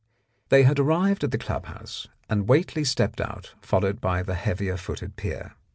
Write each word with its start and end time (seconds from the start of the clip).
They 0.49 0.63
had 0.63 0.79
arrived 0.79 1.23
at 1.23 1.29
the 1.29 1.37
club 1.37 1.67
house, 1.67 2.07
and 2.27 2.47
Whately 2.49 2.83
stepped 2.83 3.21
out, 3.21 3.53
followed 3.61 4.01
by 4.01 4.23
the 4.23 4.33
heavier 4.33 4.75
footed 4.75 5.15
peer. 5.15 5.53